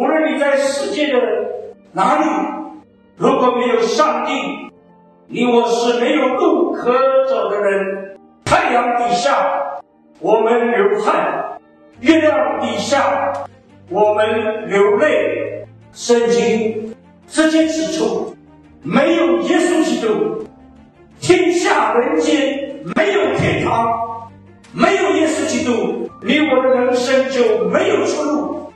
[0.00, 1.18] 无论你在世界的
[1.92, 2.24] 哪里，
[3.18, 4.32] 如果没有上帝，
[5.26, 6.90] 你我是没有路可
[7.28, 8.18] 走的人。
[8.42, 9.36] 太阳底下，
[10.18, 11.60] 我们流汗；
[12.00, 13.30] 月亮底下，
[13.90, 15.66] 我们流泪。
[15.92, 16.94] 圣经
[17.26, 18.34] 直接指出，
[18.82, 20.46] 没有耶稣基督，
[21.20, 24.30] 天下人间没有天堂，
[24.72, 28.69] 没有耶稣基督，你我的人生就没有出路。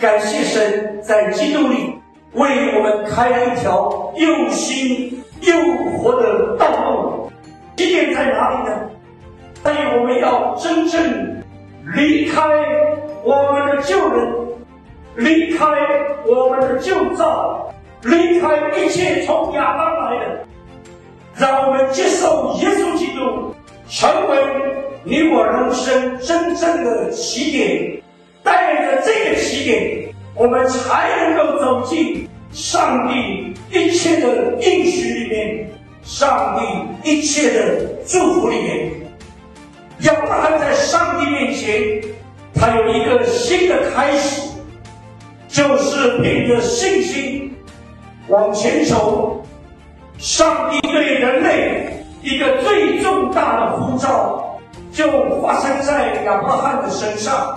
[0.00, 1.94] 感谢神在基督里
[2.32, 5.52] 为我们开了一条又新又
[5.98, 7.30] 活的道路。
[7.76, 8.80] 起点在哪里呢？
[9.62, 11.42] 在于我们要真正
[11.94, 12.40] 离开
[13.22, 14.34] 我们的旧人，
[15.16, 15.66] 离开
[16.26, 17.70] 我们的旧造，
[18.02, 20.44] 离开一切从亚当来的，
[21.36, 23.54] 让我们接受耶稣基督，
[23.86, 24.38] 成为
[25.04, 27.99] 你我人生真正的起点。
[28.50, 35.70] 带着这个起点，我们才能够走进上帝一切的应许里面，
[36.02, 38.90] 上帝一切的祝福里面。
[40.00, 42.02] 亚伯拉罕在上帝面前，
[42.52, 44.50] 他有一个新的开始，
[45.46, 47.54] 就是凭着信心
[48.26, 49.44] 往前走。
[50.18, 54.58] 上帝对人类一个最重大的呼召，
[54.92, 57.56] 就发生在亚伯拉罕的身上。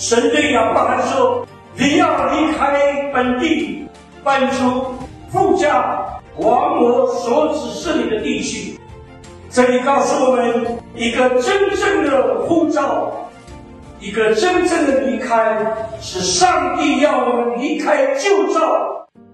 [0.00, 3.86] 神对亚伯拉说：“你要离开本地，
[4.24, 4.94] 搬出
[5.30, 6.02] 富家，
[6.38, 8.80] 往我所指示你的地区。”
[9.52, 13.12] 这里告诉我们一个真正的呼召，
[14.00, 15.62] 一个真正的离开，
[16.00, 18.60] 是上帝要我们离开旧造，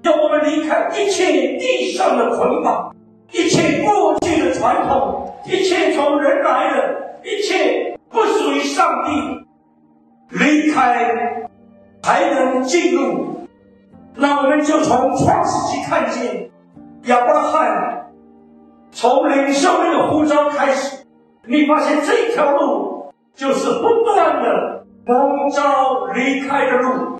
[0.00, 2.90] 要我们离开一切地上的捆绑，
[3.32, 9.44] 一切过去的传统，一切从人来的，一切不属于上帝。
[10.30, 11.46] 离开，
[12.02, 13.48] 才能进入。
[14.16, 16.50] 那我们就从创世纪看见
[17.06, 18.06] 亚伯拉罕
[18.92, 21.04] 从领袖那个呼召开始，
[21.46, 27.18] 你发现这条路就是不断的蒙召离开的路。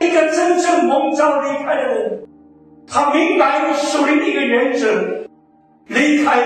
[0.00, 2.24] 一个真正蒙召离开的人，
[2.86, 5.28] 他明白属灵的一个原则：
[5.86, 6.36] 离开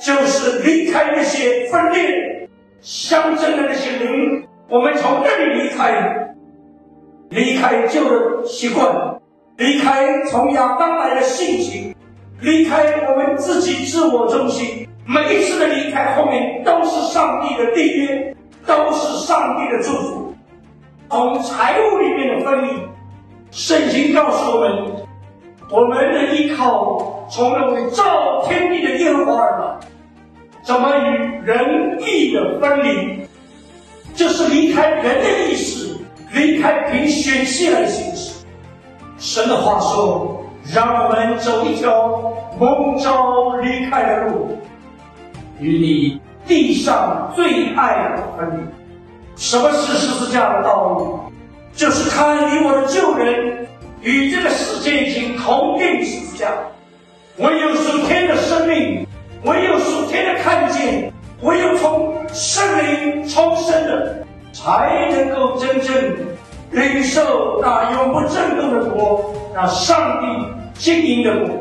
[0.00, 2.48] 就是离开那些分裂、
[2.80, 4.39] 相争的那些灵。
[4.70, 6.32] 我们从这里离开，
[7.30, 9.18] 离开旧的习惯，
[9.56, 11.92] 离开从亚当来的性情，
[12.40, 14.86] 离开我们自己自我中心。
[15.04, 20.34] 每一次的离开后面都是上帝的缔约，都是上帝的祝福。
[21.08, 22.68] 从财务里面的分离，
[23.50, 24.84] 圣经告诉我们，
[25.68, 29.80] 我们的依靠从那位造天地的耶和华而来，
[30.62, 33.19] 怎么与人义的分离？
[34.20, 35.96] 就是离开人的意识，
[36.34, 38.44] 离开凭血气来行事。
[39.18, 40.44] 神的话说
[40.74, 44.58] ：“让我们走一条蒙召离开的路，
[45.58, 48.62] 与你地上最爱的分离。
[49.36, 51.20] 什么是十字架的道路？
[51.74, 53.66] 就是看你我的旧人
[54.02, 56.52] 与这个世界已经同定十字架。
[57.38, 59.06] 唯有属天的生命，
[59.44, 61.09] 唯有属天的看见。”
[61.42, 65.94] 唯有从圣灵重生的，才能够真正
[66.70, 70.26] 领受那永不震动的国，那上帝
[70.78, 71.56] 经营的国。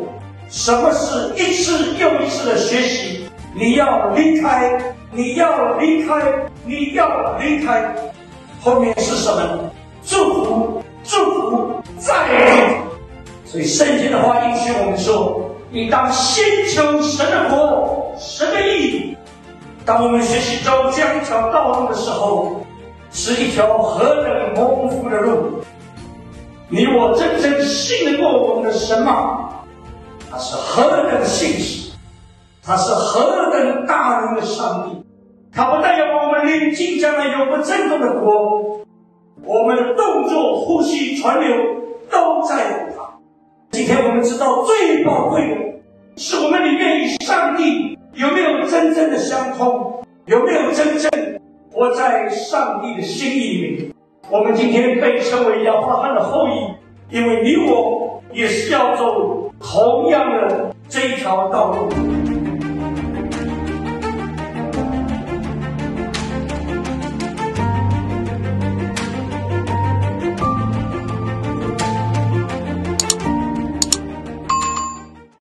[0.50, 3.30] 什么是一次又一次的学习？
[3.54, 4.78] 你要离开，
[5.12, 6.16] 你要离开，
[6.66, 7.96] 你要离开。
[8.62, 9.72] 后面是什么？
[10.04, 12.84] 祝福，祝福，再祝福。
[13.46, 19.09] 所以圣经的话应许我们说：你当先求神的国，神的义。
[19.90, 22.58] 当我们学习走这样一条道路的时候，
[23.10, 25.64] 是一条何等模糊的路！
[26.68, 29.50] 你我真正信得过我们的神吗？
[30.30, 31.92] 他是何等信实，
[32.64, 35.04] 他是何等大能的上帝！
[35.52, 38.82] 他不但要把我们领进将来永不震动的国，
[39.44, 41.50] 我们的动作、呼吸、传流
[42.12, 43.10] 都在乎他。
[43.72, 45.56] 今天我们知道最宝贵的
[46.16, 47.98] 是我们里面与上帝。
[49.00, 50.04] 真的相通？
[50.26, 51.10] 有没有真正
[51.72, 53.94] 活在上帝的心意里面？
[54.30, 62.39] 我们今天被称为亚伯拉罕的后裔，因为你我也是要走同样的这一条道路。